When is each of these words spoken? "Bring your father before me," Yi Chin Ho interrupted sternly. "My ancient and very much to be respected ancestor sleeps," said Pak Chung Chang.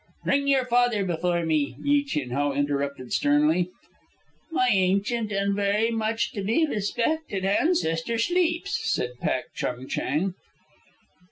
"Bring 0.23 0.47
your 0.47 0.65
father 0.65 1.05
before 1.05 1.45
me," 1.45 1.75
Yi 1.83 2.03
Chin 2.03 2.31
Ho 2.31 2.53
interrupted 2.53 3.13
sternly. 3.13 3.69
"My 4.49 4.67
ancient 4.71 5.31
and 5.31 5.55
very 5.55 5.91
much 5.91 6.31
to 6.31 6.41
be 6.43 6.65
respected 6.65 7.45
ancestor 7.45 8.17
sleeps," 8.17 8.79
said 8.91 9.11
Pak 9.21 9.53
Chung 9.53 9.87
Chang. 9.87 10.33